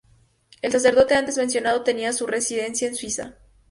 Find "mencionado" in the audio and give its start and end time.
1.37-1.83